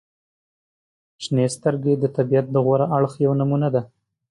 [1.23, 3.87] •شنې سترګې د طبیعت د غوره اړخ یوه نمونې لري.